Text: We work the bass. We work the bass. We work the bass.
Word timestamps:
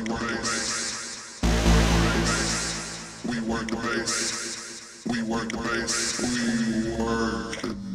We 0.00 0.08
work 0.08 0.20
the 0.20 0.36
bass. 0.36 1.42
We 3.28 3.40
work 3.40 3.68
the 3.68 3.76
bass. 3.76 5.02
We 5.06 5.22
work 5.22 5.48
the 7.60 7.68
bass. 7.68 7.89